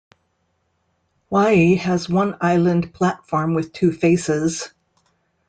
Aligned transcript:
Wyee 1.31 1.75
has 1.77 2.09
one 2.09 2.35
island 2.41 2.91
platform 2.91 3.53
with 3.53 3.71
two 3.71 3.91
faces. 3.91 4.73